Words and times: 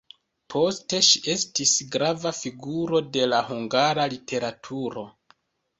Poste 0.53 1.01
ŝi 1.07 1.21
estis 1.33 1.75
grava 1.97 2.33
figuro 2.39 3.05
de 3.19 3.29
la 3.35 3.45
hungara 3.53 4.11
literaturo. 4.17 5.11